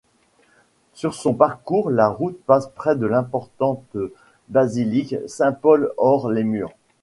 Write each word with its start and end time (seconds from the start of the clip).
Sur 0.95 1.13
son 1.13 1.35
parcours, 1.35 1.91
la 1.91 2.07
route 2.07 2.41
passe 2.47 2.67
près 2.71 2.95
de 2.95 3.05
l'importante 3.05 3.95
basilique 4.47 5.15
Saint-Paul-hors-les-Murs. 5.27 6.71